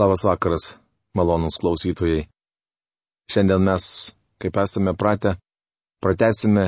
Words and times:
Labas 0.00 0.22
vakaras, 0.24 0.64
malonus 1.14 1.58
klausytojai. 1.60 2.22
Šiandien 3.30 3.62
mes, 3.68 3.84
kaip 4.40 4.54
esame 4.62 4.94
pratę, 4.96 5.34
pratesime 6.02 6.64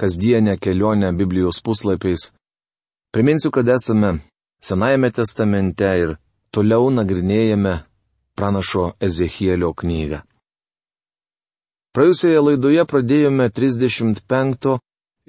kasdienę 0.00 0.56
kelionę 0.58 1.12
Biblijos 1.12 1.60
puslapiais. 1.62 2.32
Priminsiu, 3.12 3.50
kad 3.50 3.68
esame 3.68 4.10
Senajame 4.66 5.10
testamente 5.12 5.90
ir 6.02 6.16
toliau 6.50 6.88
nagrinėjame 6.90 7.74
pranašo 8.34 8.84
Ezechielio 9.06 9.70
knygą. 9.80 10.22
Praėjusioje 11.94 12.40
laidoje 12.46 12.88
pradėjome 12.90 13.46
35 13.60 14.74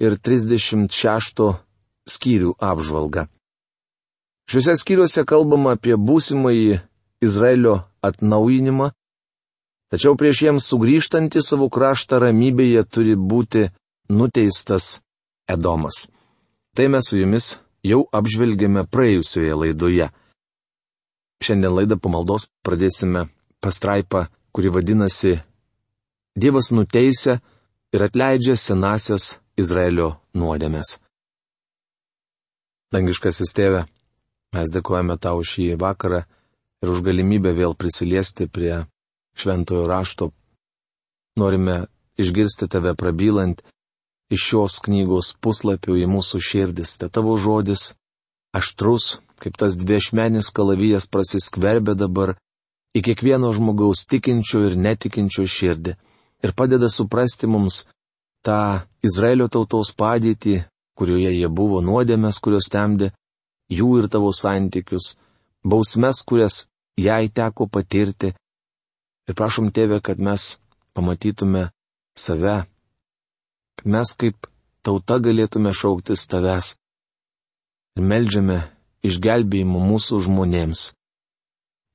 ir 0.02 0.18
36 0.30 1.46
skyrių 2.16 2.56
apžvalgą. 2.72 3.28
Šiuose 4.50 4.78
skyriuose 4.82 5.28
kalbama 5.28 5.76
apie 5.76 5.94
būsimąjį 5.94 6.80
Izraelio 7.26 7.74
atnaujinimą, 8.06 8.90
tačiau 9.92 10.16
prieš 10.18 10.42
jiems 10.46 10.68
sugrįžtant 10.70 11.36
į 11.38 11.42
savo 11.44 11.68
kraštą 11.72 12.20
ramybėje 12.22 12.84
turi 12.90 13.16
būti 13.16 13.66
nuteistas 14.10 15.00
Edomas. 15.50 16.06
Tai 16.76 16.88
mes 16.92 17.08
su 17.08 17.20
jumis 17.20 17.56
jau 17.86 18.02
apžvelgėme 18.18 18.86
praėjusioje 18.92 19.58
laidoje. 19.62 20.10
Šiandien 21.44 21.76
laidą 21.76 21.98
pamaldos 22.02 22.48
pradėsime 22.66 23.26
pastraipą, 23.62 24.26
kuri 24.52 24.72
vadinasi 24.72 25.36
Dievas 26.36 26.68
nuteisia 26.74 27.38
ir 27.96 28.02
atleidžia 28.04 28.58
senasias 28.60 29.36
Izraelio 29.56 30.16
nuodėmės. 30.36 30.98
Dangiškasis 32.92 33.54
tėve, 33.56 33.86
Mes 34.56 34.72
dėkojame 34.72 35.18
tau 35.20 35.42
šį 35.44 35.74
vakarą 35.80 36.22
ir 36.82 36.92
už 36.92 37.02
galimybę 37.06 37.54
vėl 37.56 37.76
prisiliesti 37.78 38.48
prie 38.48 38.84
šventojo 39.36 39.86
rašto. 39.88 40.30
Norime 41.36 41.86
išgirsti 42.16 42.68
tave 42.72 42.94
prabylant 42.96 43.62
iš 44.32 44.48
šios 44.50 44.80
knygos 44.84 45.34
puslapių 45.40 46.00
į 46.02 46.08
mūsų 46.10 46.40
širdis. 46.42 46.96
Te 47.00 47.08
tavo 47.12 47.36
žodis 47.40 47.92
aštrus, 48.56 49.20
kaip 49.40 49.56
tas 49.60 49.76
dviešmenis 49.76 50.50
kalavijas 50.56 51.08
prasiskverbė 51.12 51.94
dabar 51.94 52.34
į 52.96 53.04
kiekvieno 53.04 53.52
žmogaus 53.52 54.06
tikinčio 54.08 54.64
ir 54.70 54.78
netikinčio 54.80 55.44
širdį 55.44 55.96
ir 56.44 56.54
padeda 56.56 56.88
suprasti 56.88 57.46
mums 57.46 57.84
tą 58.46 58.86
Izraelio 59.04 59.48
tautos 59.52 59.92
padėtį, 59.96 60.62
kurioje 60.96 61.32
jie 61.34 61.48
buvo 61.48 61.82
nuodėmės, 61.84 62.38
kurios 62.40 62.70
temdė, 62.72 63.10
jų 63.72 63.88
ir 64.00 64.08
tavo 64.12 64.30
santykius, 64.32 65.14
bausmes, 65.66 66.22
kurias 66.28 66.66
jai 66.96 67.28
teko 67.28 67.66
patirti. 67.68 68.32
Ir 69.26 69.34
prašom 69.34 69.72
tėvę, 69.74 70.00
kad 70.00 70.20
mes 70.22 70.56
pamatytume 70.94 71.68
save, 72.16 72.56
kad 73.76 73.86
mes 73.92 74.12
kaip 74.20 74.46
tauta 74.86 75.18
galėtume 75.18 75.72
šauktis 75.74 76.26
tavęs. 76.30 76.76
Ir 77.96 78.04
melžiame 78.10 78.60
išgelbėjimo 79.06 79.80
mūsų 79.90 80.20
žmonėms. 80.26 80.92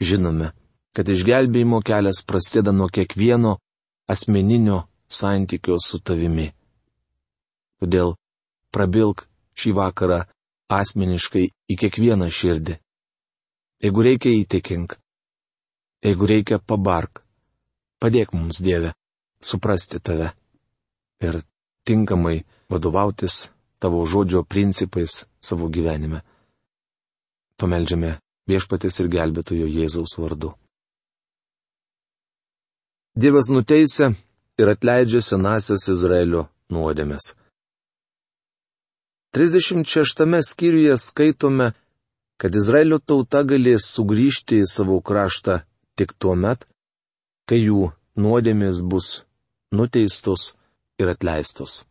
Žinome, 0.02 0.52
kad 0.96 1.10
išgelbėjimo 1.10 1.82
kelias 1.86 2.24
prasideda 2.28 2.74
nuo 2.76 2.90
kiekvieno 2.90 3.58
asmeninio 4.12 4.84
santykio 5.08 5.78
su 5.80 6.00
tavimi. 6.00 6.50
Todėl 7.82 8.16
prabilk 8.74 9.28
šį 9.58 9.76
vakarą 9.78 10.24
asmeniškai 10.72 11.46
į 11.72 11.78
kiekvieną 11.82 12.30
širdį. 12.32 12.78
Jeigu 13.82 14.04
reikia 14.06 14.30
įtikink, 14.38 14.94
jeigu 16.06 16.28
reikia 16.30 16.60
pabark, 16.62 17.24
padėk 18.02 18.34
mums 18.38 18.62
Dieve 18.62 18.94
suprasti 19.42 19.98
tave 20.00 20.28
ir 21.26 21.40
tinkamai 21.90 22.44
vadovautis 22.70 23.48
tavo 23.82 24.04
žodžio 24.06 24.44
principais 24.46 25.24
savo 25.42 25.70
gyvenime. 25.74 26.22
Pameldžiame 27.58 28.20
viešpatės 28.50 29.02
ir 29.02 29.10
gelbėtojo 29.16 29.66
Jėzaus 29.70 30.18
vardu. 30.22 30.54
Dievas 33.18 33.50
nuteisia 33.52 34.14
ir 34.62 34.72
atleidžia 34.72 35.22
senasias 35.26 35.90
Izraelio 35.90 36.46
nuodėmės. 36.72 37.34
36 39.36 40.42
skyriuje 40.46 40.98
skaitome, 41.00 41.72
kad 42.42 42.56
Izraelio 42.58 42.98
tauta 42.98 43.44
galės 43.46 43.86
sugrįžti 43.94 44.64
į 44.64 44.70
savo 44.70 44.98
kraštą 45.06 45.60
tik 46.00 46.16
tuo 46.18 46.34
met, 46.34 46.66
kai 47.46 47.60
jų 47.62 47.92
nuodėmės 48.18 48.82
bus 48.82 49.10
nuteistos 49.78 50.56
ir 50.98 51.12
atleistos. 51.14 51.84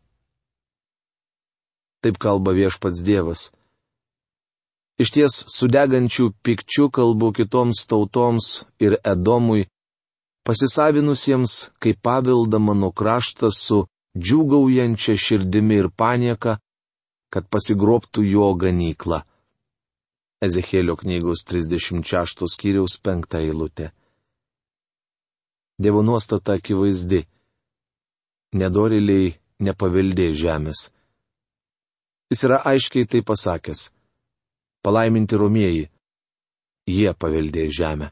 Taip 2.02 2.18
kalba 2.18 2.56
viešpats 2.56 3.04
Dievas. 3.06 3.50
Iš 5.00 5.14
ties 5.14 5.38
sudegančių 5.54 6.26
pikčių 6.44 6.90
kalbų 6.98 7.30
kitoms 7.38 7.86
tautoms 7.86 8.50
ir 8.82 8.98
Edomui, 9.06 9.68
pasisavinusiems 10.44 11.54
kaip 11.78 12.02
pavildą 12.02 12.58
mano 12.58 12.90
kraštą 12.90 13.54
su 13.54 13.84
džiūgaujančia 14.18 15.14
širdimi 15.14 15.78
ir 15.84 15.92
panieka, 15.94 16.58
kad 17.30 17.46
pasigrobtų 17.46 18.26
jo 18.26 18.50
ganyklą. 18.58 19.22
Ezekėlio 20.40 20.96
knygos 20.96 21.42
36 21.44 22.46
skyriaus 22.48 22.96
5 23.04 23.36
eilutė. 23.40 23.90
Dievo 25.80 26.00
nuostata 26.02 26.56
akivaizdi. 26.56 27.20
Nedoriliai 28.60 29.34
nepaveldė 29.66 30.30
žemės. 30.42 30.88
Jis 32.32 32.44
yra 32.48 32.60
aiškiai 32.72 33.06
tai 33.10 33.20
pasakęs. 33.26 33.90
Palaiminti 34.84 35.36
romieji. 35.36 35.86
Jie 36.88 37.12
paveldė 37.14 37.68
žemę. 37.68 38.10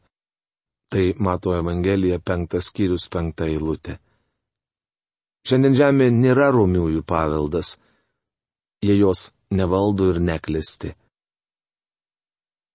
Tai 0.93 1.05
mato 1.25 1.57
Evangelija 1.57 2.21
5 2.21 2.61
skyrius 2.69 3.09
5 3.13 3.45
eilutė. 3.49 3.99
Šiandien 5.49 5.77
žemė 5.81 6.13
nėra 6.13 6.53
romiųjų 6.53 7.03
paveldas 7.09 7.77
jie 8.83 8.99
jos 8.99 9.33
nevaldo 9.51 10.11
ir 10.13 10.21
neklisti. 10.21 10.95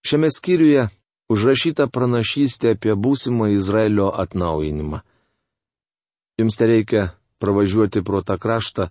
Šiame 0.04 0.30
skyriuje 0.32 0.88
užrašyta 1.32 1.88
pranašystė 1.88 2.76
apie 2.76 2.96
būsimą 3.00 3.50
Izraelio 3.56 4.10
atnaujinimą. 4.24 5.00
Jums 6.40 6.58
tai 6.60 6.68
reikia 6.72 7.04
pravažiuoti 7.40 8.04
pro 8.04 8.22
tą 8.26 8.36
kraštą, 8.42 8.90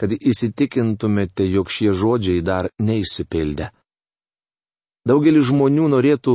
kad 0.00 0.14
įsitikintumėte, 0.16 1.44
jog 1.44 1.68
šie 1.68 1.92
žodžiai 1.92 2.40
dar 2.40 2.70
neišsipildė. 2.80 3.68
Daugelis 5.04 5.48
žmonių 5.48 5.88
norėtų 5.92 6.34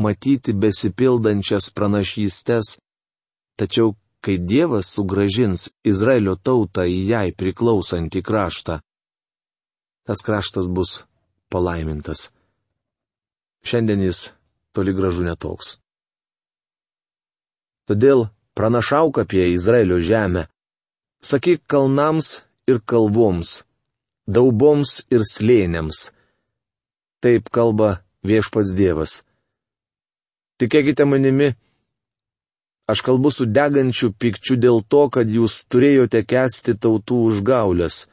matyti 0.00 0.54
besipildančias 0.56 1.70
pranašystės, 1.76 2.76
tačiau 3.60 3.94
kai 4.24 4.38
Dievas 4.40 4.88
sugražins 4.88 5.68
Izraelio 5.84 6.36
tautą 6.36 6.86
į 6.88 7.00
jai 7.10 7.28
priklausantį 7.36 8.24
kraštą, 8.24 8.78
tas 10.08 10.24
kraštas 10.24 10.68
bus 10.68 11.04
palaimintas. 11.52 12.33
Šiandien 13.64 14.02
jis 14.04 14.30
toli 14.76 14.92
gražu 14.96 15.24
netoks. 15.24 15.78
Todėl 17.88 18.26
pranašauk 18.56 19.20
apie 19.24 19.50
Izraelio 19.52 20.00
žemę. 20.00 20.46
Sakyk 21.24 21.64
kalnams 21.66 22.44
ir 22.68 22.80
kalvoms, 22.84 23.64
dauboms 24.28 25.02
ir 25.12 25.24
slėniams. 25.24 26.10
Taip 27.24 27.48
kalba 27.48 28.04
viešpats 28.24 28.76
Dievas. 28.76 29.22
Tikėkite 30.60 31.06
manimi, 31.08 31.54
aš 32.88 33.00
kalbu 33.06 33.32
su 33.32 33.48
degančiu 33.48 34.12
pikčiu 34.12 34.60
dėl 34.60 34.84
to, 34.92 35.08
kad 35.08 35.28
jūs 35.28 35.62
turėjote 35.72 36.20
kesti 36.28 36.76
tautų 36.76 37.22
užgaulės 37.30 38.04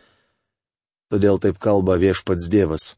todėl 1.12 1.42
taip 1.44 1.60
kalba 1.60 1.98
viešpats 2.00 2.48
Dievas. 2.52 2.96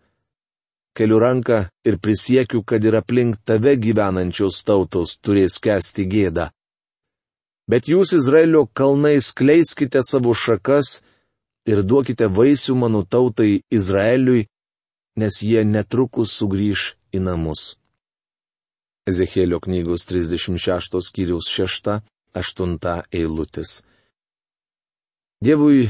Keliu 0.93 1.19
ranką 1.19 1.65
ir 1.87 1.97
prisiekiu, 1.97 2.61
kad 2.63 2.83
ir 2.85 2.95
aplink 2.99 3.39
tave 3.45 3.73
gyvenančios 3.81 4.61
tautos 4.67 5.17
turės 5.17 5.57
kesti 5.63 6.05
gėdą. 6.05 6.51
Bet 7.69 7.87
jūs, 7.87 8.13
Izraelio 8.13 8.67
kalnai, 8.77 9.17
skleiskite 9.21 10.03
savo 10.05 10.35
šakas 10.37 10.99
ir 11.65 11.81
duokite 11.81 12.27
vaisių 12.27 12.75
mano 12.75 13.01
tautai 13.07 13.63
Izraeliui, 13.71 14.45
nes 15.17 15.39
jie 15.41 15.63
netrukus 15.65 16.35
sugrįž 16.37 16.93
į 17.15 17.23
namus. 17.23 17.77
Ezekėlio 19.09 19.59
knygos 19.63 20.05
36 20.07 21.01
skyriaus 21.07 21.49
6-8 21.51 22.93
eilutės. 23.11 23.81
Dievui 25.43 25.89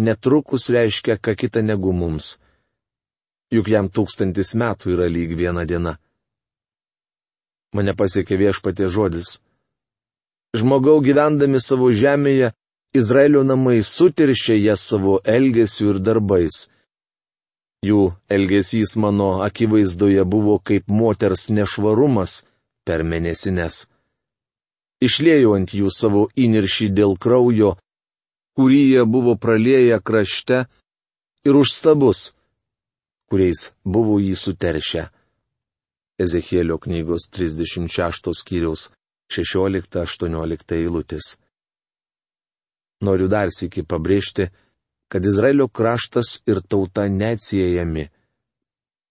netrukus 0.00 0.70
reiškia 0.72 1.18
ką 1.20 1.34
kitą 1.36 1.60
negu 1.64 1.92
mums. 1.92 2.38
Juk 3.54 3.70
jam 3.70 3.88
tūkstantis 3.96 4.54
metų 4.58 4.96
yra 4.96 5.06
lyg 5.16 5.36
viena 5.38 5.64
diena. 5.68 5.98
mane 7.74 7.92
pasiekė 8.00 8.36
viešpatė 8.38 8.88
žodis. 8.96 9.38
Žmogau 10.54 11.00
gyvendami 11.02 11.58
savo 11.58 11.90
žemėje, 11.90 12.52
Izraelio 12.94 13.42
namai 13.42 13.80
sutiršė 13.82 14.54
jas 14.60 14.84
savo 14.90 15.16
elgesiu 15.36 15.88
ir 15.94 15.98
darbais. 16.08 16.68
Jų 17.88 18.02
elgesys 18.36 18.94
mano 19.04 19.30
akivaizdoje 19.46 20.22
buvo 20.34 20.60
kaip 20.68 20.86
moters 21.00 21.48
nešvarumas 21.50 22.44
per 22.86 23.02
mėnesines. 23.02 23.88
Išlėjau 25.02 25.56
ant 25.58 25.74
jų 25.74 25.90
savo 25.90 26.22
įniršį 26.44 26.88
dėl 27.00 27.18
kraujo, 27.18 27.74
kurį 28.56 28.82
jie 28.92 29.04
buvo 29.16 29.34
pralėję 29.42 29.98
krašte, 30.00 30.64
ir 31.44 31.58
už 31.58 31.74
stabus, 31.74 32.30
kuriais 33.34 33.72
buvo 33.82 34.20
jį 34.22 34.36
suteršę. 34.38 35.08
Ezekėlio 36.22 36.76
knygos 36.78 37.24
36 37.34 38.30
skyriaus 38.38 38.92
16-18 39.34 40.76
eilutės. 40.76 41.32
Noriu 43.02 43.26
dar 43.26 43.50
sėki 43.50 43.82
pabrėžti, 43.82 44.46
kad 45.10 45.26
Izraelio 45.26 45.66
kraštas 45.66 46.36
ir 46.46 46.60
tauta 46.62 47.08
neatsiejami. 47.10 48.06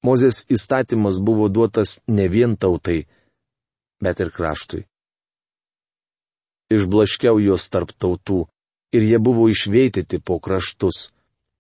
Mozės 0.07 0.45
įstatymas 0.47 1.19
buvo 1.19 1.49
duotas 1.51 1.99
ne 2.07 2.29
vien 2.31 2.55
tautai, 2.55 3.01
bet 3.99 4.23
ir 4.23 4.31
kraštui. 4.31 4.85
Išblaškiau 6.71 7.43
juos 7.43 7.67
tarp 7.67 7.91
tautų 7.99 8.45
ir 8.95 9.03
jie 9.03 9.19
buvo 9.19 9.49
išveityti 9.51 10.23
po 10.23 10.39
kraštus. 10.39 11.11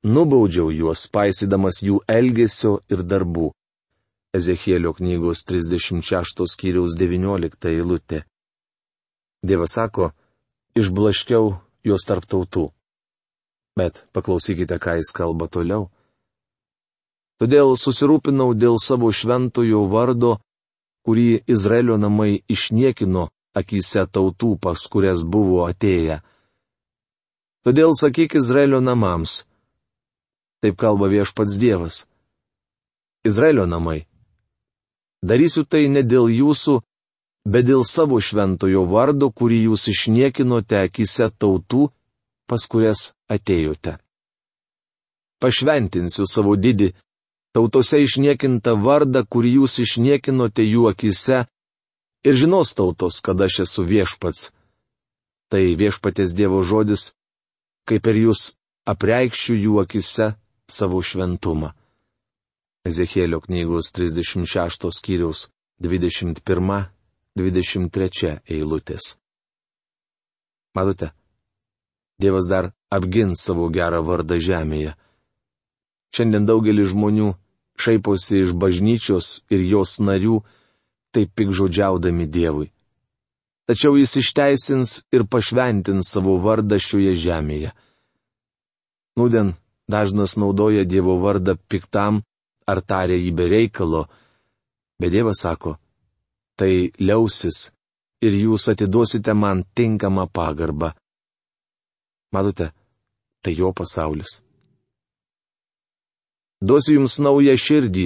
Nubaudžiau 0.03 0.67
juos, 0.75 1.05
paisydamas 1.07 1.77
jų 1.79 2.01
elgesio 2.11 2.81
ir 2.91 3.05
darbų. 3.07 3.53
Ezechielio 4.35 4.91
knygos 4.97 5.45
36 5.47 6.43
skyriaus 6.51 6.97
19 6.99 7.69
eilutė. 7.71 8.25
Dievas 9.47 9.77
sako, 9.77 10.09
išblaškiau 10.75 11.53
juos 11.87 12.03
tarp 12.03 12.27
tautų. 12.27 12.65
Bet 13.79 14.03
paklausykite, 14.11 14.75
ką 14.75 14.97
jis 14.99 15.13
kalba 15.15 15.47
toliau. 15.47 15.87
Todėl 17.39 17.71
susirūpinau 17.79 18.51
dėl 18.59 18.75
savo 18.83 19.07
šventojo 19.07 19.85
vardo, 19.87 20.33
kurį 21.07 21.45
Izraelio 21.47 21.95
namai 21.95 22.43
išniekino 22.51 23.29
akise 23.55 24.03
tautų, 24.03 24.57
pas 24.59 24.83
kurias 24.83 25.23
buvo 25.23 25.63
atėję. 25.69 26.19
Todėl 27.63 27.95
sakyk 27.95 28.35
Izraelio 28.43 28.83
namams. 28.83 29.45
Taip 30.63 30.77
kalba 30.79 31.09
viešpats 31.11 31.57
Dievas. 31.59 32.05
Izraelio 33.27 33.65
namai 33.67 34.05
Darysiu 35.23 35.63
tai 35.67 35.89
ne 35.91 36.03
dėl 36.03 36.29
jūsų, 36.31 36.77
bet 37.47 37.67
dėl 37.67 37.83
savo 37.87 38.19
šventojo 38.23 38.85
vardo, 38.87 39.27
kurį 39.31 39.57
jūs 39.69 39.89
išniekinote 39.91 40.79
akise 40.83 41.27
tautų, 41.35 41.89
pas 42.47 42.63
kurias 42.67 43.11
atėjote. 43.31 43.97
Pašventinsiu 45.43 46.27
savo 46.27 46.55
didį, 46.55 46.93
tautose 47.55 47.99
išniekintą 48.03 48.75
vardą, 48.83 49.23
kurį 49.23 49.57
jūs 49.59 49.79
išniekinote 49.83 50.63
jų 50.63 50.87
akise, 50.91 51.41
ir 52.23 52.39
žinos 52.39 52.71
tautos, 52.75 53.19
kad 53.19 53.39
aš 53.47 53.63
esu 53.67 53.83
viešpats. 53.87 54.51
Tai 55.51 55.63
viešpatės 55.79 56.31
Dievo 56.35 56.63
žodis, 56.63 57.11
kaip 57.87 58.07
ir 58.11 58.23
jūs 58.27 58.53
apreikščiu 58.87 59.59
jų 59.59 59.81
akise 59.83 60.33
savo 60.77 60.99
šventumą. 61.01 61.69
Ezekėlio 62.89 63.39
knygos 63.45 63.85
36 63.95 64.91
skyriaus 64.97 65.39
21-23 65.81 68.39
eilutės. 68.55 69.03
Matote, 70.75 71.07
Dievas 72.19 72.47
dar 72.49 72.73
apgins 72.89 73.45
savo 73.45 73.69
gerą 73.69 74.03
vardą 74.05 74.39
žemėje. 74.39 74.95
Šiandien 76.13 76.45
daugelis 76.45 76.91
žmonių 76.93 77.33
šaiposi 77.79 78.43
iš 78.43 78.53
bažnyčios 78.53 79.41
ir 79.53 79.65
jos 79.65 79.97
narių, 79.99 80.43
taip 81.13 81.33
pikžodžiaudami 81.37 82.27
Dievui. 82.29 82.69
Tačiau 83.65 83.97
jis 83.97 84.17
išteisins 84.19 85.01
ir 85.15 85.25
pašventins 85.25 86.11
savo 86.13 86.37
vardą 86.43 86.77
šioje 86.77 87.15
žemėje. 87.25 87.71
Nūdien 89.17 89.53
dažnas 89.87 90.37
naudoja 90.37 90.83
Dievo 90.85 91.17
vardą 91.19 91.55
piktam 91.69 92.21
ar 92.67 92.81
tarė 92.81 93.17
jį 93.19 93.31
be 93.35 93.47
reikalo, 93.51 94.05
bet 94.99 95.11
Dievas 95.11 95.43
sako, 95.43 95.77
tai 96.57 96.91
liausis 96.99 97.71
ir 98.23 98.33
jūs 98.45 98.69
atiduosite 98.71 99.33
man 99.33 99.63
tinkamą 99.75 100.27
pagarbą. 100.31 100.93
Matote, 102.33 102.71
tai 103.43 103.53
jo 103.59 103.73
pasaulis. 103.75 104.41
Duosiu 106.63 106.95
jums 106.97 107.19
naują 107.19 107.55
širdį 107.59 108.05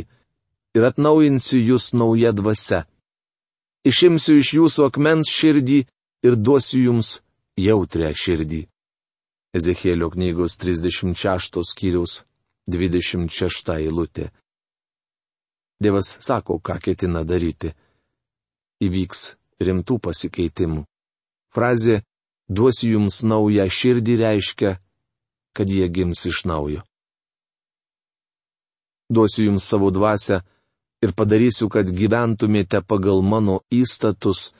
ir 0.77 0.87
atnaujinsiu 0.89 1.59
jūs 1.61 1.93
naują 1.93 2.31
dvasę. 2.33 2.81
Išimsiu 3.87 4.39
iš 4.41 4.49
jūsų 4.57 4.87
akmens 4.89 5.29
širdį 5.29 5.83
ir 6.25 6.35
duosiu 6.35 6.81
jums 6.87 7.19
jautrę 7.61 8.09
širdį. 8.17 8.65
Ezekėlio 9.57 10.09
knygos 10.13 10.57
36 10.61 11.63
skyriaus 11.71 12.19
26 12.67 13.71
eilutė. 13.77 14.29
Dievas 15.79 16.17
sako, 16.19 16.57
ką 16.59 16.79
ketina 16.83 17.23
daryti. 17.23 17.71
Įvyks 18.83 19.21
rimtų 19.61 19.97
pasikeitimų. 20.03 20.83
Frazė 21.53 22.01
duosiu 22.49 22.91
jums 22.97 23.23
naują 23.23 23.65
širdį 23.69 24.17
reiškia, 24.21 24.75
kad 25.55 25.69
jie 25.69 25.87
gims 25.89 26.25
iš 26.29 26.43
naujo. 26.45 26.83
Duosiu 29.09 29.47
jums 29.47 29.63
savo 29.63 29.89
dvasę 29.91 30.41
ir 31.01 31.13
padarysiu, 31.17 31.69
kad 31.69 31.89
gyventumėte 31.89 32.81
pagal 32.83 33.21
mano 33.23 33.61
įstatus, 33.71 34.51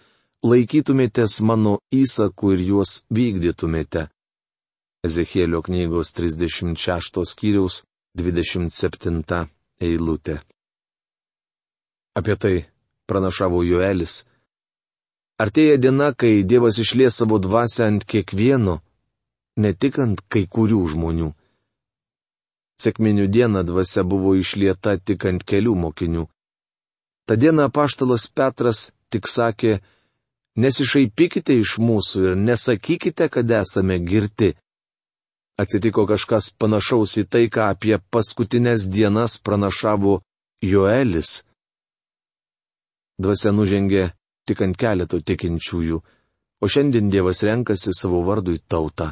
laikytumėtės 0.46 1.42
mano 1.42 1.80
įsakų 1.92 2.54
ir 2.56 2.62
juos 2.72 3.02
vykdytumėte. 3.12 4.08
Ezekėlio 5.08 5.62
knygos 5.66 6.12
36 6.18 7.24
skyriaus 7.32 7.84
27 8.20 9.46
eilutė. 9.88 10.40
Apie 12.18 12.36
tai 12.36 12.56
pranašavo 13.08 13.62
Joelis. 13.64 14.24
Artėja 15.38 15.78
diena, 15.78 16.12
kai 16.18 16.44
Dievas 16.44 16.80
išlės 16.82 17.20
savo 17.22 17.38
dvasę 17.40 17.86
ant 17.86 18.06
kiekvieno, 18.10 18.80
ne 19.62 19.74
tik 19.74 20.00
ant 20.02 20.24
kai 20.34 20.48
kurių 20.50 20.82
žmonių. 20.94 21.30
Sėkminių 22.82 23.28
dieną 23.34 23.64
dvasia 23.66 24.04
buvo 24.06 24.36
išlieta 24.38 24.98
tik 24.98 25.26
ant 25.30 25.46
kelių 25.46 25.74
mokinių. 25.84 26.26
Ta 27.28 27.36
diena 27.36 27.70
paštalas 27.70 28.28
Petras 28.30 28.92
tik 29.14 29.30
sakė, 29.30 29.80
nesišaipykite 30.58 31.58
iš 31.62 31.78
mūsų 31.82 32.24
ir 32.32 32.38
nesakykite, 32.38 33.30
kad 33.34 33.52
esame 33.62 33.98
girti. 34.02 34.54
Atsitiko 35.58 36.06
kažkas 36.06 36.52
panašaus 36.54 37.18
į 37.18 37.26
tai, 37.32 37.48
ką 37.50 37.72
apie 37.74 37.98
paskutinės 38.14 38.86
dienas 38.94 39.40
pranašavo 39.42 40.20
Joelis 40.62 41.42
dvasia 43.18 43.52
nužengė 43.52 44.04
tik 44.48 44.62
ant 44.62 44.78
keletų 44.78 45.20
tikinčiųjų, 45.26 45.98
o 46.62 46.66
šiandien 46.70 47.10
Dievas 47.14 47.44
renkasi 47.46 47.94
savo 47.98 48.22
vardui 48.28 48.60
tautą. 48.70 49.12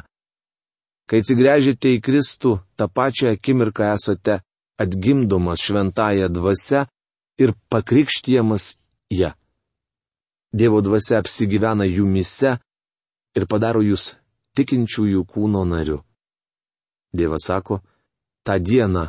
Kai 1.06 1.22
atsigręžite 1.22 1.92
į 1.94 2.02
Kristų, 2.02 2.56
tą 2.78 2.88
pačią 2.90 3.34
akimirką 3.34 3.90
esate 3.94 4.40
atgimdomas 4.82 5.62
šventąją 5.62 6.30
dvasia 6.32 6.86
ir 7.38 7.54
pakrikštiemas 7.70 8.74
ją. 9.14 9.30
Dievo 10.56 10.80
dvasia 10.82 11.20
apsigyvena 11.20 11.86
jumise 11.86 12.56
ir 13.36 13.46
padaro 13.46 13.82
jūs 13.84 14.14
tikinčiųjų 14.56 15.22
kūno 15.30 15.62
nariu. 15.68 16.00
Dievas 17.12 17.46
sako, 17.48 17.80
tą 18.46 18.58
dieną 18.58 19.04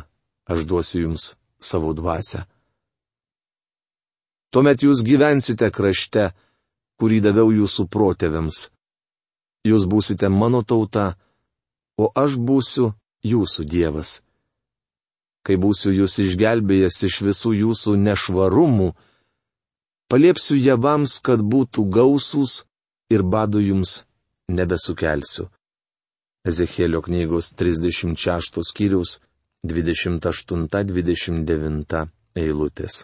aš 0.50 0.64
duosiu 0.68 1.00
jums 1.06 1.34
savo 1.60 1.92
dvasę. 1.94 2.44
Tuomet 4.50 4.82
jūs 4.82 5.02
gyvensite 5.04 5.68
krašte, 5.70 6.30
kurį 6.98 7.18
daviau 7.26 7.50
jūsų 7.52 7.84
protėviams. 7.92 8.68
Jūs 9.68 9.84
būsite 9.90 10.30
mano 10.32 10.62
tauta, 10.64 11.18
o 12.00 12.08
aš 12.14 12.38
būsiu 12.38 12.94
jūsų 13.26 13.66
Dievas. 13.68 14.22
Kai 15.44 15.58
būsiu 15.60 15.92
jūs 15.92 16.18
išgelbėjęs 16.24 17.02
iš 17.08 17.20
visų 17.26 17.52
jūsų 17.58 17.96
nešvarumų, 18.06 18.88
paliepsiu 20.08 20.56
javams, 20.56 21.18
kad 21.20 21.44
būtų 21.44 21.84
gausūs 21.98 22.64
ir 23.12 23.22
bado 23.22 23.60
jums 23.60 24.04
nebesukelsiu. 24.48 25.48
Ezekėlio 26.48 27.00
knygos 27.04 27.52
36 27.60 28.64
skyriaus 28.70 29.10
28-29 29.68 32.08
eilutės. 32.38 32.94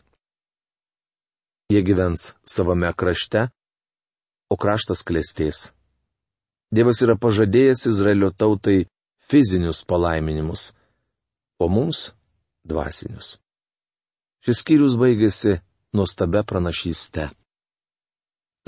Jie 1.73 1.83
gyvens 1.85 2.33
savame 2.49 2.93
krašte, 2.97 3.49
o 4.53 4.57
kraštas 4.57 5.03
klėstės. 5.05 5.73
Dievas 6.75 7.03
yra 7.05 7.17
pažadėjęs 7.21 7.87
Izraelio 7.91 8.31
tautai 8.31 8.87
fizinius 9.29 9.85
palaiminimus, 9.85 10.73
o 11.61 11.69
mums- 11.69 12.13
dvasinius. 12.71 13.39
Šis 14.45 14.61
skyrius 14.61 14.99
baigėsi 15.01 15.55
nuostabia 15.97 16.43
pranašyste. 16.45 17.31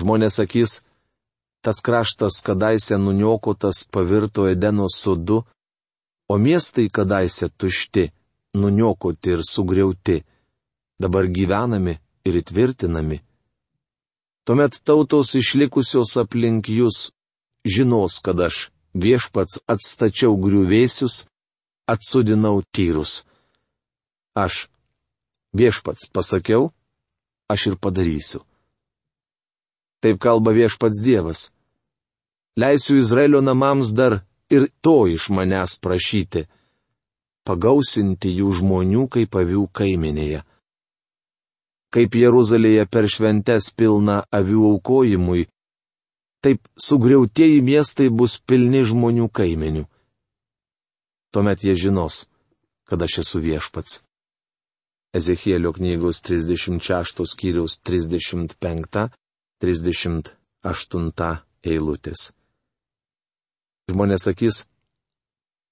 Žmonės 0.01 0.39
sakys, 0.41 0.81
tas 1.65 1.81
kraštas 1.87 2.41
kadaise 2.47 2.99
nuniokotas 2.99 3.85
pavirto 3.91 4.49
Edeno 4.49 4.87
sodu, 4.95 5.43
o 6.29 6.35
miestai 6.39 6.89
kadaise 6.89 7.49
tušti, 7.49 8.11
nuniokoti 8.55 9.31
ir 9.37 9.41
sugriauti, 9.53 10.23
dabar 11.03 11.29
gyvenami 11.37 11.99
ir 12.27 12.39
įtvirtinami. 12.43 13.21
Tuomet 14.47 14.79
tautos 14.87 15.35
išlikusios 15.35 16.17
aplink 16.23 16.69
jūs 16.71 17.11
žinos, 17.67 18.21
kad 18.25 18.41
aš 18.49 18.69
viešpats 18.95 19.61
atstačiau 19.67 20.37
griuvėsius, 20.39 21.27
atsudinau 21.91 22.63
tyrus. 22.75 23.25
Aš 24.35 24.67
viešpats 25.57 26.09
pasakiau, 26.15 26.71
aš 27.51 27.73
ir 27.73 27.77
padarysiu. 27.83 28.45
Taip 30.07 30.21
kalba 30.23 30.53
viešpats 30.55 31.01
Dievas. 31.03 31.41
Leisiu 32.55 32.95
Izraelio 32.97 33.41
namams 33.43 33.89
dar 33.91 34.21
ir 34.55 34.69
to 34.81 35.09
iš 35.11 35.25
manęs 35.35 35.73
prašyti- 35.83 36.45
pagausinti 37.47 38.31
jų 38.39 38.53
žmonių 38.59 39.09
kaip 39.11 39.35
avių 39.35 39.65
kaiminėje. 39.79 40.45
Kaip 41.91 42.15
Jeruzalėje 42.23 42.85
per 42.87 43.11
šventes 43.15 43.67
pilna 43.75 44.23
avių 44.31 44.63
aukojimui, 44.71 45.49
taip 46.43 46.61
sugriautieji 46.79 47.61
miestai 47.67 48.09
bus 48.09 48.39
pilni 48.39 48.87
žmonių 48.87 49.27
kaimenių. 49.29 49.85
Tuomet 51.33 51.67
jie 51.67 51.75
žinos, 51.75 52.29
kad 52.87 53.03
aš 53.03 53.19
esu 53.27 53.43
viešpats. 53.43 54.03
Ezechielio 55.19 55.73
knygos 55.73 56.23
36 56.23 57.27
skyriaus 57.27 57.81
35-38 59.63 61.37
eilutės. 61.67 62.33
Žmonės 63.91 64.27
sakys, 64.27 64.65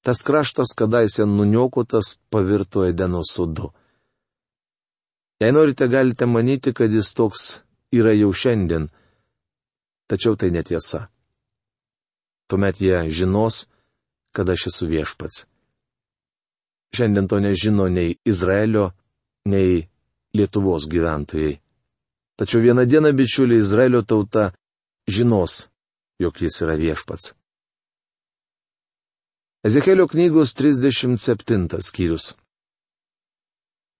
tas 0.04 0.22
kraštas 0.22 0.74
kadaise 0.78 1.26
nuniokotas 1.26 2.16
pavirto 2.30 2.84
Edeno 2.86 3.22
sudu. 3.26 3.72
Jei 5.42 5.52
norite, 5.52 5.88
galite 5.88 6.26
manyti, 6.26 6.72
kad 6.72 6.92
jis 6.92 7.10
toks 7.14 7.40
yra 7.92 8.14
jau 8.14 8.30
šiandien, 8.32 8.86
tačiau 10.06 10.36
tai 10.38 10.50
netiesa. 10.54 11.08
Tuomet 12.48 12.80
jie 12.80 13.10
žinos, 13.10 13.66
kad 14.34 14.48
aš 14.48 14.68
esu 14.70 14.86
viešpats. 14.92 15.44
Šiandien 16.94 17.26
to 17.28 17.40
nežino 17.42 17.88
nei 17.90 18.14
Izraelio, 18.24 18.92
nei 19.50 19.88
Lietuvos 20.34 20.86
gyventojai. 20.90 21.63
Tačiau 22.36 22.62
vieną 22.62 22.82
dieną 22.90 23.12
bičiuliai 23.18 23.62
Izraelio 23.62 24.02
tauta 24.02 24.50
žinos, 25.14 25.68
jog 26.18 26.34
jis 26.42 26.56
yra 26.62 26.74
viešpats. 26.74 27.34
Ezekelio 29.64 30.06
knygos 30.12 30.50
37 30.58 31.80
skyrius. 31.88 32.34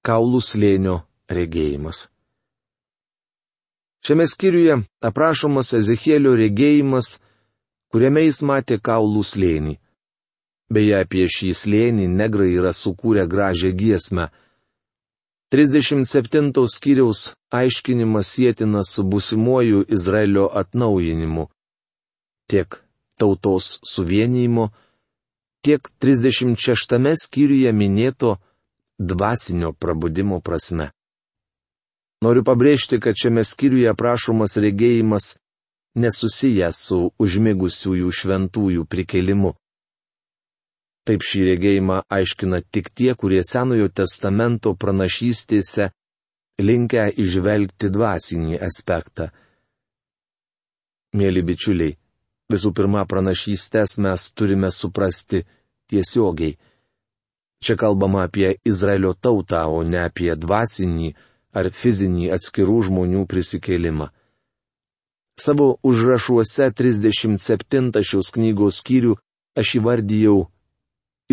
Kaulų 0.05 0.41
slėnio 0.45 0.97
regėjimas. 1.31 2.09
Šiame 4.05 4.26
skyriuje 4.29 4.75
aprašomas 5.09 5.73
Ezekielio 5.79 6.35
regėjimas, 6.37 7.21
kuriame 7.88 8.26
jis 8.26 8.43
matė 8.45 8.76
kaulų 8.76 9.23
slėnį. 9.25 9.79
Beje, 10.75 10.99
apie 11.00 11.25
šį 11.31 11.55
slėnį 11.57 12.11
negrai 12.19 12.50
yra 12.59 12.75
sukūrę 12.76 13.25
gražią 13.31 13.71
giesmę 13.73 14.26
37 15.53 16.53
skyriaus 16.75 17.35
aiškinimas 17.53 18.31
sėtina 18.37 18.83
su 18.87 19.05
busimuoju 19.05 19.85
Izraelio 19.89 20.49
atnaujinimu. 20.61 21.49
Tiek 22.51 22.81
tautos 23.19 23.79
suvienijimo, 23.85 24.69
tiek 25.65 25.89
36 26.01 27.15
skyriuje 27.25 27.73
minėto 27.73 28.37
dvasinio 28.99 29.73
prabudimo 29.73 30.41
prasme. 30.41 30.91
Noriu 32.25 32.45
pabrėžti, 32.45 33.01
kad 33.01 33.17
šiame 33.21 33.45
skyriuje 33.45 33.91
aprašomas 33.93 34.57
regėjimas 34.57 35.35
nesusijęs 35.95 36.79
su 36.89 36.99
užmigusiųjų 37.21 38.13
šventųjų 38.21 38.87
prikelimu. 38.91 39.55
Taip 41.05 41.21
šį 41.21 41.41
regėjimą 41.51 41.99
aiškina 42.17 42.63
tik 42.73 42.89
tie, 42.97 43.13
kurie 43.15 43.43
Senojo 43.45 43.91
testamento 43.93 44.73
pranašystėse 44.73 45.91
linkę 46.65 47.11
išvelgti 47.21 47.91
dvasinį 47.93 48.61
aspektą. 48.65 49.29
Mėly 51.15 51.43
bičiuliai, 51.47 51.97
visų 52.51 52.73
pirma, 52.79 53.05
pranašystės 53.11 53.99
mes 54.01 54.31
turime 54.33 54.71
suprasti 54.73 55.43
tiesiogiai. 55.93 56.57
Čia 57.65 57.77
kalbama 57.81 58.25
apie 58.25 58.57
Izraelio 58.65 59.13
tautą, 59.15 59.67
o 59.69 59.85
ne 59.85 60.01
apie 60.09 60.33
dvasinį 60.37 61.13
ar 61.55 61.71
fizinį 61.71 62.31
atskirų 62.35 62.81
žmonių 62.89 63.27
prisikėlimą. 63.31 64.09
Savo 65.37 65.69
užrašuose 65.83 66.71
37 66.71 68.03
šios 68.09 68.33
knygos 68.35 68.81
skyrių 68.83 69.15
aš 69.59 69.77
įvardyjau 69.81 70.37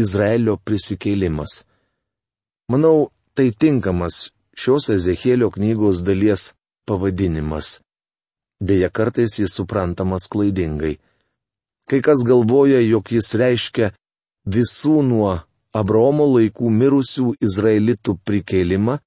Izraelio 0.04 0.58
prisikėlimas. 0.58 1.62
Manau, 2.72 3.12
tai 3.36 3.52
tinkamas 3.52 4.32
šios 4.58 4.90
Ezekėlio 4.96 5.52
knygos 5.56 6.02
dalies 6.08 6.52
pavadinimas. 6.88 7.80
Deja, 8.62 8.90
kartais 8.90 9.40
jis 9.42 9.56
suprantamas 9.58 10.28
klaidingai. 10.32 10.98
Kai 11.90 12.00
kas 12.06 12.22
galvoja, 12.28 12.80
jog 12.86 13.10
jis 13.12 13.34
reiškia 13.42 13.92
visų 14.46 15.02
nuo 15.06 15.32
Abraomo 15.74 16.28
laikų 16.36 16.70
mirusių 16.70 17.34
izraelitų 17.48 18.18
prikėlimą, 18.28 19.00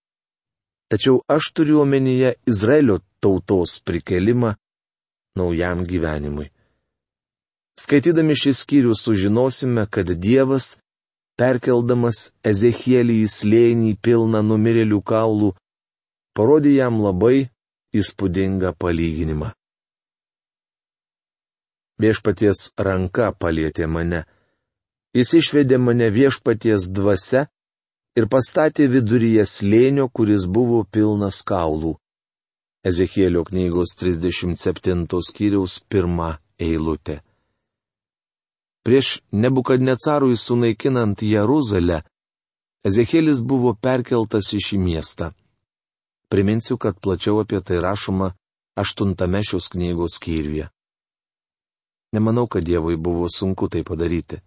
tačiau 0.90 1.20
aš 1.28 1.52
turiu 1.56 1.82
omenyje 1.84 2.34
Izraelio 2.50 2.98
tautos 3.20 3.78
prikėlimą 3.84 4.54
naujam 5.38 5.84
gyvenimui. 5.86 6.50
Skaitydami 7.80 8.36
šį 8.38 8.52
skyrių 8.54 8.94
sužinosime, 8.94 9.86
kad 9.90 10.10
Dievas, 10.14 10.78
perkeldamas 11.40 12.30
Ezechielį 12.46 13.16
į 13.24 13.28
slėnį 13.30 13.92
pilną 14.04 14.42
numirėlių 14.46 15.00
kaulų, 15.02 15.50
parodė 16.36 16.76
jam 16.78 17.00
labai 17.02 17.48
įspūdingą 17.94 18.74
palyginimą. 18.78 19.52
Viešpaties 22.02 22.70
ranka 22.78 23.30
palėtė 23.38 23.86
mane. 23.86 24.24
Jis 25.14 25.34
išvedė 25.40 25.78
mane 25.78 26.08
viešpaties 26.10 26.88
dvasia 26.90 27.44
ir 28.18 28.26
pastatė 28.30 28.88
viduryje 28.90 29.44
slėnio, 29.46 30.08
kuris 30.10 30.48
buvo 30.50 30.82
pilnas 30.90 31.42
kaulų. 31.46 31.94
Ezechielio 32.84 33.44
knygos 33.46 33.94
37 34.00 35.06
skyriaus 35.28 35.78
pirmą 35.88 36.34
eilutę. 36.58 37.22
Prieš 38.84 39.20
nebukadnecarui 39.32 40.36
sunaikinant 40.36 41.22
Jeruzalę, 41.24 42.02
Ezekėlis 42.84 43.40
buvo 43.40 43.72
perkeltas 43.72 44.50
į 44.52 44.58
šį 44.60 44.78
miestą. 44.78 45.30
Priminsiu, 46.28 46.76
kad 46.76 46.98
plačiau 47.00 47.38
apie 47.40 47.62
tai 47.64 47.78
rašoma 47.80 48.34
aštuntame 48.76 49.40
šios 49.40 49.70
knygos 49.72 50.18
skyriuje. 50.18 50.68
Nemanau, 52.12 52.44
kad 52.46 52.64
Dievui 52.64 52.98
buvo 53.00 53.24
sunku 53.32 53.70
tai 53.72 53.82
padaryti. 53.88 54.42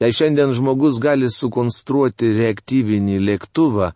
Jei 0.00 0.12
šiandien 0.12 0.52
žmogus 0.52 1.00
gali 1.00 1.32
sukonstruoti 1.32 2.28
reaktyvinį 2.36 3.16
lėktuvą 3.24 3.90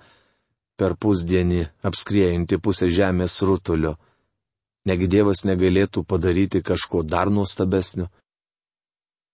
per 0.80 0.96
pusdienį 0.96 1.62
apskriejantį 1.84 2.58
pusę 2.64 2.88
žemės 2.88 3.38
rutulio, 3.44 3.94
negi 4.88 5.08
Dievas 5.08 5.44
negalėtų 5.44 6.02
padaryti 6.08 6.64
kažko 6.64 7.04
dar 7.04 7.28
nuostabesnio. 7.28 8.08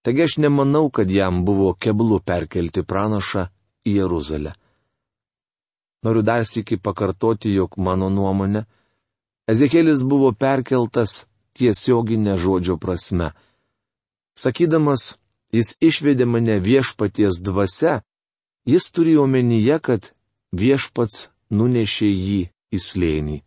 Taigi 0.03 0.23
aš 0.23 0.37
nemanau, 0.41 0.89
kad 0.91 1.11
jam 1.11 1.45
buvo 1.45 1.75
keblu 1.75 2.21
perkelti 2.25 2.83
pranašą 2.83 3.47
į 3.85 3.97
Jeruzalę. 4.01 4.55
Noriu 6.05 6.23
dar 6.25 6.47
sėki 6.49 6.79
pakartoti, 6.81 7.53
jog 7.53 7.77
mano 7.77 8.09
nuomonė, 8.09 8.65
Ezekėlis 9.51 10.05
buvo 10.07 10.31
perkeltas 10.33 11.25
tiesioginė 11.59 12.37
žodžio 12.39 12.77
prasme. 12.79 13.33
Sakydamas, 14.39 15.17
jis 15.51 15.75
išvedė 15.83 16.25
mane 16.25 16.61
viešpaties 16.63 17.41
dvasia, 17.43 18.01
jis 18.65 18.87
turėjo 18.95 19.27
omenyje, 19.27 19.79
kad 19.83 20.13
viešpats 20.55 21.29
nunešė 21.51 22.11
jį 22.11 22.41
į 22.71 22.79
slėnį. 22.87 23.39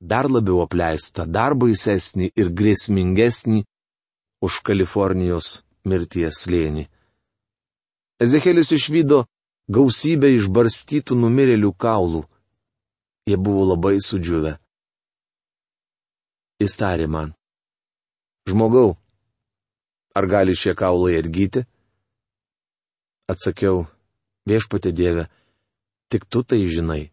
Dar 0.00 0.28
labiau 0.30 0.60
apleistą, 0.62 1.24
dar 1.26 1.56
baisesnį 1.56 2.28
ir 2.36 2.52
grėsmingesnį 2.52 3.64
už 4.44 4.60
Kalifornijos 4.62 5.62
mirties 5.88 6.44
slėnį. 6.44 6.84
Ezekėlis 8.20 8.70
išvydo 8.76 9.24
gausybę 9.72 10.30
išbarstytų 10.36 11.16
numirėlių 11.24 11.72
kaulų. 11.72 12.22
Jie 13.26 13.40
buvo 13.40 13.64
labai 13.72 13.96
sudžiuvę. 14.04 14.54
Jis 16.60 16.76
tarė 16.80 17.06
man. 17.06 17.34
Žmogau, 18.48 18.96
ar 20.16 20.26
gali 20.26 20.54
šie 20.56 20.74
kaulai 20.78 21.18
atgyti? 21.20 21.66
Atsakiau, 23.28 23.84
viešpatė 24.46 24.92
Dieve, 24.94 25.26
Tik 26.06 26.22
tu 26.30 26.44
tai 26.46 26.62
žinai. 26.70 27.10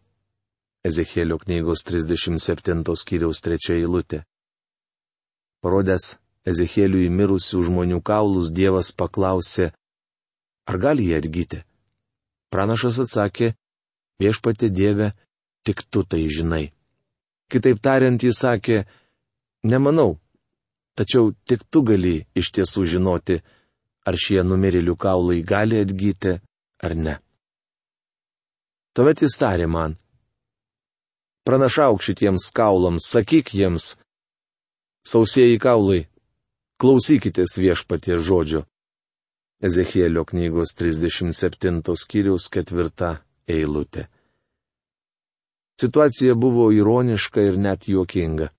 Ezekėlio 0.85 1.39
knygos 1.41 1.81
37 1.87 2.93
skyriaus 3.01 3.39
3 3.41 3.71
eilutė. 3.79 4.19
Parodęs 5.65 6.11
Ezekėliui 6.45 7.07
mirusių 7.09 7.63
žmonių 7.69 8.01
kaulus, 8.05 8.51
Dievas 8.51 8.91
paklausė, 8.93 9.71
ar 10.69 10.77
gali 10.77 11.07
jie 11.07 11.17
atgyti? 11.21 11.61
Pranašas 12.53 12.99
atsakė, 13.05 13.53
viešpatė 14.21 14.69
Dieve, 14.69 15.13
tik 15.65 15.81
tu 15.89 16.03
tai 16.03 16.27
žinai. 16.27 16.67
Kitaip 17.49 17.79
tariant, 17.81 18.21
jis 18.21 18.43
sakė, 18.43 18.83
nemanau, 19.63 20.19
tačiau 20.95 21.33
tik 21.47 21.63
tu 21.71 21.83
gali 21.87 22.15
iš 22.35 22.51
tiesų 22.55 22.85
žinoti, 22.95 23.39
ar 24.07 24.15
šie 24.19 24.43
numirėlių 24.43 24.95
kaulai 24.99 25.41
gali 25.43 25.79
atgyti 25.83 26.37
ar 26.83 26.95
ne. 26.95 27.15
Tuomet 28.93 29.23
jis 29.25 29.37
tarė 29.41 29.67
man. 29.67 29.95
Pranašauk 31.47 32.03
šitiems 32.03 32.51
kaulams, 32.55 33.07
sakyk 33.09 33.53
jiems. 33.57 33.95
Sausieji 35.03 35.57
kaulai, 35.59 36.05
klausykitės 36.79 37.57
viešpatie 37.59 38.19
žodžio. 38.19 38.63
Ezechielio 39.63 40.23
knygos 40.27 40.75
37 40.79 41.81
skyriaus 41.99 42.49
ketvirta 42.51 43.23
eilutė. 43.47 44.07
Situacija 45.79 46.35
buvo 46.35 46.69
ironiška 46.71 47.41
ir 47.49 47.57
net 47.57 47.87
juokinga. 47.87 48.51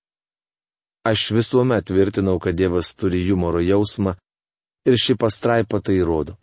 Aš 1.05 1.31
visuomet 1.37 1.85
tvirtinau, 1.89 2.39
kad 2.41 2.57
Dievas 2.57 2.95
turi 2.97 3.21
humoro 3.29 3.61
jausmą 3.61 4.15
ir 4.89 4.97
ši 4.97 5.19
pastraipa 5.21 5.81
tai 5.85 6.01
rodo. 6.01 6.39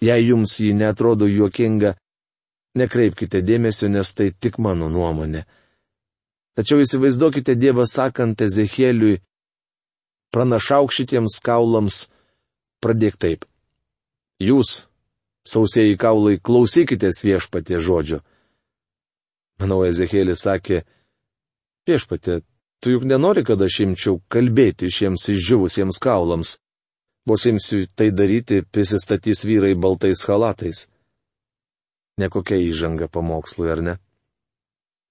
Jei 0.00 0.30
jums 0.30 0.56
ji 0.60 0.72
netrodo 0.72 1.28
juokinga, 1.28 1.94
Nekreipkite 2.78 3.40
dėmesio, 3.42 3.88
nes 3.90 4.14
tai 4.14 4.30
tik 4.30 4.60
mano 4.62 4.86
nuomonė. 4.88 5.42
Tačiau 6.54 6.82
įsivaizduokite 6.84 7.56
Dievą 7.58 7.86
sakant 7.90 8.42
Ezekėliui, 8.46 9.18
pranašauk 10.30 10.94
šitiems 10.94 11.40
kaulams, 11.42 12.04
pradėk 12.82 13.18
taip. 13.18 13.46
Jūs, 14.40 14.84
sausieji 15.42 15.98
kaulai, 15.98 16.38
klausykitės 16.38 17.24
viešpatie 17.26 17.80
žodžio. 17.82 18.20
Manau, 19.58 19.82
Ezekėlis 19.88 20.46
sakė, 20.46 20.84
viešpatie, 21.90 22.38
tu 22.80 22.90
juk 22.90 23.04
nenori, 23.04 23.44
kad 23.44 23.62
aš 23.62 23.80
imčiau 23.84 24.20
kalbėti 24.32 24.90
šiems 24.92 25.28
išdžiūvusiems 25.34 26.00
kaulams. 26.02 26.56
Vos 27.28 27.44
imsiu 27.46 27.84
tai 27.94 28.10
daryti, 28.10 28.62
prisistatys 28.64 29.44
vyrai 29.44 29.74
baltais 29.76 30.24
halatais. 30.28 30.88
Nekokia 32.20 32.58
įžanga 32.64 33.08
pamokslui, 33.12 33.68
ar 33.72 33.82
ne? 33.84 33.94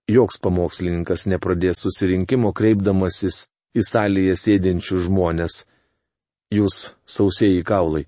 Joks 0.10 0.40
pamokslininkas 0.42 1.28
nepradės 1.30 1.84
susirinkimo 1.86 2.50
kreipdamasis 2.58 3.48
į 3.78 3.86
salėje 3.86 4.36
sėdinčių 4.44 5.04
žmonės. 5.06 5.64
Jūs 6.50 6.96
sausieji 7.06 7.62
kaulai. 7.64 8.08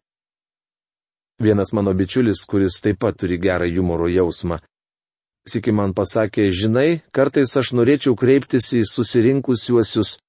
Vienas 1.41 1.73
mano 1.77 1.93
bičiulis, 1.93 2.41
kuris 2.49 2.81
taip 2.81 2.99
pat 3.01 3.17
turi 3.21 3.37
gerą 3.41 3.69
humoro 3.69 4.09
jausmą, 4.09 4.57
Siki 5.47 5.73
man 5.73 5.95
pasakė, 5.97 6.51
žinai, 6.53 7.01
kartais 7.15 7.55
aš 7.57 7.71
norėčiau 7.73 8.13
kreiptis 8.13 8.67
į 8.77 8.83
susirinkusiuosius 8.85 10.19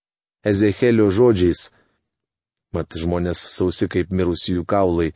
Ezehelio 0.43 1.11
žodžiais. 1.13 1.69
Mat 2.73 2.97
žmonės 2.97 3.43
sausi 3.53 3.91
kaip 3.93 4.09
mirusiųjų 4.09 4.65
kaulai. 4.65 5.11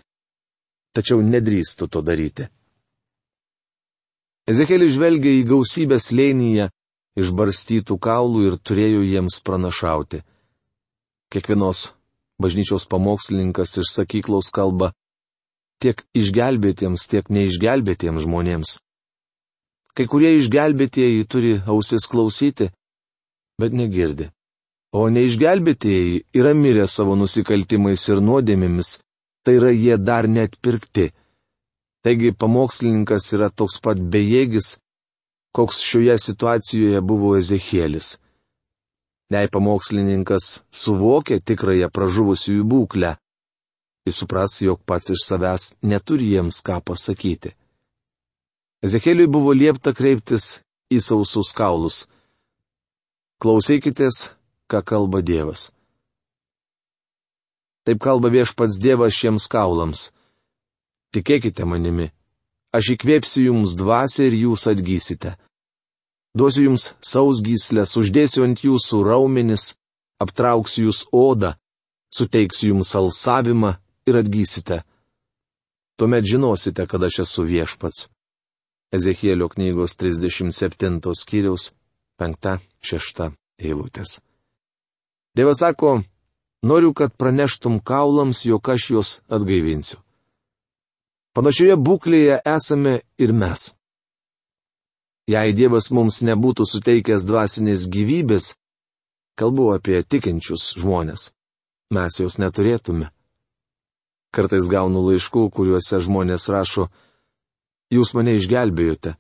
Tačiau 0.92 1.24
nedrįstų 1.24 1.88
to 1.88 2.02
daryti. 2.04 2.50
Ezekėlis 4.46 4.92
žvelgia 4.94 5.32
į 5.40 5.46
gausybę 5.48 5.96
slėnyje 5.98 6.68
išbarstytų 7.16 7.96
kaulų 7.98 8.44
ir 8.50 8.60
turėjo 8.60 9.00
jiems 9.02 9.40
pranašauti. 9.42 10.20
Kiekvienos 11.32 11.88
bažnyčios 12.38 12.84
pamokslininkas 12.86 13.78
iš 13.80 13.96
sakyklos 13.96 14.52
kalba 14.52 14.92
tiek 15.80 16.04
išgelbėtiems, 16.14 17.08
tiek 17.08 17.32
neišgelbėtiems 17.32 18.22
žmonėms. 18.28 18.76
Kai 19.96 20.06
kurie 20.12 20.34
išgelbėtieji 20.36 21.24
turi 21.24 21.52
ausis 21.66 22.06
klausyti, 22.12 22.70
bet 23.60 23.72
negirdi. 23.72 24.30
O 24.92 25.08
neišgelbėtieji 25.12 26.24
yra 26.36 26.52
mirę 26.54 26.84
savo 26.88 27.16
nusikaltimais 27.16 28.04
ir 28.12 28.20
nuodėmėmis, 28.20 28.98
tai 29.44 29.56
yra 29.60 29.72
jie 29.72 29.96
dar 29.96 30.28
net 30.28 30.60
pirkti 30.60 31.10
Taigi 32.06 32.30
pamokslininkas 32.30 33.24
yra 33.34 33.48
toks 33.50 33.80
pat 33.82 33.98
bejėgis, 33.98 34.66
koks 35.58 35.80
šioje 35.82 36.14
situacijoje 36.22 37.00
buvo 37.02 37.32
Ezekielis. 37.34 38.10
Jei 39.34 39.50
pamokslininkas 39.50 40.46
suvokia 40.70 41.40
tikrąją 41.42 41.88
pražuvusiųjų 41.90 42.68
būklę, 42.72 43.10
jis 44.06 44.20
supras, 44.22 44.54
jog 44.62 44.78
pats 44.86 45.10
iš 45.16 45.24
savęs 45.26 45.64
neturi 45.82 46.30
jiems 46.36 46.60
ką 46.68 46.78
pasakyti. 46.86 47.56
Ezekėliui 48.84 49.28
buvo 49.32 49.54
liepta 49.56 49.94
kreiptis 49.96 50.58
į 50.92 51.00
sausus 51.00 51.52
kaulus. 51.56 52.04
Klausykitės, 53.40 54.30
ką 54.68 54.82
kalba 54.84 55.22
Dievas. 55.24 55.70
Taip 57.86 58.02
kalba 58.02 58.28
viešpats 58.34 58.80
Dievas 58.82 59.14
šiems 59.16 59.46
kaulams. 59.48 60.10
Tikėkite 61.14 61.64
manimi, 61.64 62.10
aš 62.76 62.92
įkvėpsiu 62.96 63.46
jums 63.46 63.76
dvasę 63.78 64.26
ir 64.28 64.36
jūs 64.42 64.66
atgysite. 64.68 65.36
Duosiu 66.36 66.66
jums 66.66 66.90
sausgyslės, 67.00 67.94
uždėsiu 67.96 68.44
ant 68.44 68.60
jūsų 68.60 69.00
raumenis, 69.06 69.70
aptrauksiu 70.20 70.90
jūs 70.90 71.06
odą, 71.14 71.54
suteiksiu 72.12 72.74
jums 72.74 72.92
alsavimą 72.98 73.76
ir 74.08 74.20
atgysite. 74.20 74.82
Tuomet 75.96 76.28
žinosite, 76.28 76.84
kad 76.84 77.06
aš 77.08 77.22
esu 77.24 77.46
viešpats. 77.48 78.10
Ezekielio 78.96 79.48
knygos 79.52 79.96
37 80.00 81.00
skyriaus 81.20 81.70
penkta, 82.16 82.58
šešta 82.80 83.30
eilutės. 83.60 84.20
Dievas 85.36 85.60
sako, 85.60 86.00
noriu, 86.64 86.94
kad 86.96 87.12
praneštum 87.16 87.80
kaulams, 87.84 88.44
jog 88.48 88.68
aš 88.72 88.90
juos 88.90 89.10
atgaivinsiu. 89.28 90.00
Panašioje 91.36 91.76
būklėje 91.76 92.38
esame 92.48 93.00
ir 93.20 93.32
mes. 93.36 93.74
Jei 95.28 95.52
Dievas 95.52 95.90
mums 95.92 96.22
nebūtų 96.24 96.64
suteikęs 96.64 97.26
dvasinės 97.28 97.88
gyvybės, 97.92 98.54
kalbu 99.36 99.72
apie 99.74 100.00
tikinčius 100.00 100.70
žmonės, 100.80 101.32
mes 101.92 102.20
jos 102.22 102.38
neturėtume. 102.40 103.10
Kartais 104.32 104.70
gaunu 104.72 105.02
laiškų, 105.10 105.50
kuriuose 105.52 106.00
žmonės 106.06 106.48
rašo, 106.52 106.88
jūs 107.94 108.14
mane 108.16 108.36
išgelbėjote. 108.38 109.14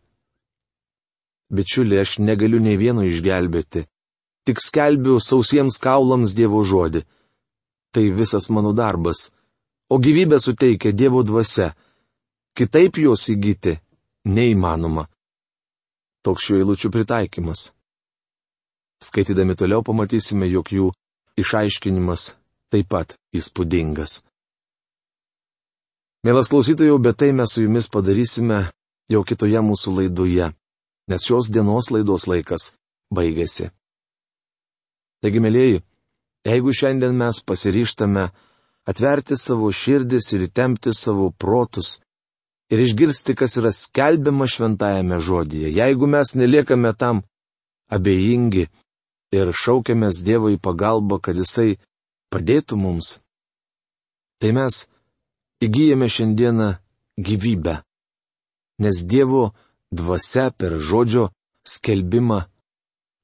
Bičiuli, 1.54 1.98
aš 2.02 2.18
negaliu 2.18 2.58
nei 2.58 2.76
vieno 2.78 3.04
išgelbėti, 3.06 3.86
tik 4.46 4.62
skelbiu 4.62 5.20
sausiems 5.22 5.78
kaulams 5.82 6.34
Dievo 6.34 6.62
žodį. 6.66 7.04
Tai 7.94 8.04
visas 8.18 8.50
mano 8.50 8.72
darbas, 8.74 9.30
o 9.88 9.98
gyvybę 10.02 10.40
suteikia 10.42 10.92
Dievo 10.92 11.22
dvasia. 11.22 11.74
Kitaip 12.56 12.98
jos 12.98 13.28
įgyti 13.30 13.76
neįmanoma. 14.26 15.06
Toks 16.24 16.48
šių 16.48 16.60
eilučių 16.62 16.90
pritaikymas. 16.90 17.70
Skaitydami 18.98 19.54
toliau 19.54 19.84
pamatysime, 19.86 20.48
jog 20.50 20.72
jų 20.72 20.90
išaiškinimas 21.38 22.32
taip 22.72 22.88
pat 22.90 23.14
įspūdingas. 23.36 24.25
Mielas 26.26 26.48
klausytojų, 26.50 26.96
bet 26.98 27.20
tai 27.22 27.28
mes 27.30 27.52
su 27.54 27.62
jumis 27.62 27.86
padarysime 27.86 28.56
jau 29.12 29.20
kitoje 29.22 29.60
mūsų 29.62 29.92
laidoje, 29.94 30.48
nes 31.06 31.22
šios 31.22 31.46
dienos 31.54 31.86
laidos 31.94 32.24
laikas 32.26 32.72
baigėsi. 33.14 33.68
Taigi, 35.22 35.42
mėlyjeji, 35.44 35.84
jeigu 36.50 36.74
šiandien 36.74 37.14
mes 37.20 37.38
pasiryštame 37.46 38.24
atverti 38.90 39.38
savo 39.38 39.70
širdis 39.70 40.32
ir 40.34 40.48
įtempti 40.48 40.96
savo 40.98 41.28
protus 41.30 42.00
ir 42.74 42.82
išgirsti, 42.82 43.38
kas 43.38 43.54
yra 43.62 43.70
skelbiama 43.70 44.50
šventajame 44.50 45.20
žodyje, 45.22 45.70
jeigu 45.78 46.10
mes 46.10 46.34
neliekame 46.34 46.90
tam 46.98 47.22
abejingi 47.86 48.66
ir 49.30 49.54
šaukiamės 49.62 50.26
Dievo 50.26 50.50
į 50.50 50.58
pagalbą, 50.58 51.22
kad 51.22 51.38
Jisai 51.38 51.78
padėtų 52.34 52.82
mums, 52.82 53.20
tai 54.42 54.50
mes 54.58 54.88
įgyjame 55.64 56.08
šiandieną 56.08 56.68
gyvybę, 57.18 57.74
nes 58.82 58.96
Dievo 59.06 59.52
dvasia 59.92 60.50
per 60.50 60.78
žodžio 60.88 61.30
skelbimą 61.64 62.44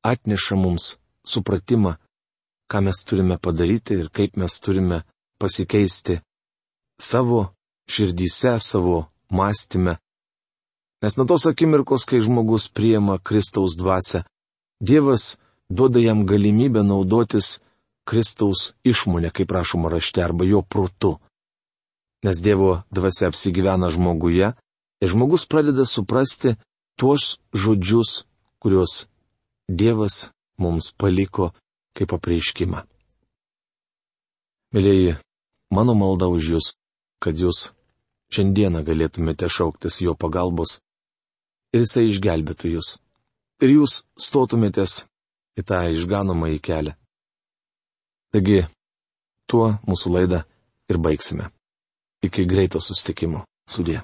atneša 0.03 0.57
mums 0.57 0.85
supratimą, 1.27 1.93
ką 2.71 2.79
mes 2.87 2.99
turime 3.07 3.37
padaryti 3.39 3.95
ir 4.01 4.09
kaip 4.17 4.37
mes 4.41 4.53
turime 4.65 5.03
pasikeisti 5.39 6.21
savo 6.99 7.41
širdyse, 7.93 8.61
savo 8.61 8.97
mąstymę. 9.31 9.97
Nes 11.03 11.17
nuo 11.17 11.27
tos 11.27 11.47
akimirkos, 11.51 12.07
kai 12.09 12.23
žmogus 12.23 12.69
priema 12.77 13.19
Kristaus 13.19 13.77
dvasę, 13.77 14.23
Dievas 14.83 15.37
duoda 15.71 16.01
jam 16.01 16.27
galimybę 16.27 16.83
naudotis 16.83 17.61
Kristaus 18.09 18.73
išmonė, 18.83 19.31
kaip 19.31 19.51
rašoma 19.55 19.91
rašte, 19.95 20.23
arba 20.25 20.45
jo 20.45 20.63
protu. 20.63 21.19
Nes 22.23 22.39
Dievo 22.39 22.83
dvasia 22.95 23.29
apsigyvena 23.33 23.91
žmoguje 23.91 24.53
ir 25.03 25.09
žmogus 25.11 25.47
pradeda 25.51 25.85
suprasti 25.87 26.55
tuos 26.99 27.39
žodžius, 27.51 28.23
kuriuos 28.63 29.07
Dievas 29.69 30.31
mums 30.59 30.93
paliko 30.95 31.51
kaip 31.99 32.15
apreiškimą. 32.15 32.83
Mėlyji, 34.73 35.17
mano 35.75 35.95
malda 35.99 36.29
už 36.33 36.49
Jūs, 36.55 36.67
kad 37.23 37.37
Jūs 37.37 37.73
šiandieną 38.33 38.85
galėtumėte 38.87 39.51
šauktis 39.51 40.01
Jo 40.05 40.15
pagalbos 40.15 40.79
ir 41.75 41.85
Jisai 41.85 42.07
išgelbėtų 42.13 42.77
Jūs. 42.77 42.97
Ir 43.63 43.75
Jūs 43.77 44.03
stotumėtės 44.17 45.03
į 45.59 45.67
tą 45.69 45.83
išganomą 45.93 46.55
į 46.57 46.61
kelią. 46.65 46.95
Taigi, 48.33 48.63
tuo 49.51 49.75
mūsų 49.85 50.15
laidą 50.15 50.41
ir 50.89 50.99
baigsime. 51.03 51.51
Iki 52.23 52.47
greito 52.47 52.81
sustikimo. 52.81 53.45
Sudė. 53.69 54.01